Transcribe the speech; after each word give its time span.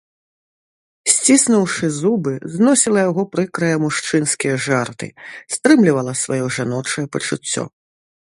Сціснуўшы 1.15 1.85
зубы 1.99 2.33
зносіла 2.53 2.99
яго 3.09 3.23
прыкрыя 3.33 3.75
мужчынскія 3.85 4.55
жарты, 4.69 5.07
стрымлівала 5.59 6.17
сваё 6.25 6.45
жаночае 6.59 7.07
пачуццё. 7.19 7.63